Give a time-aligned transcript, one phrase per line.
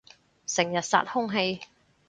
[0.47, 1.61] 成日殺空氣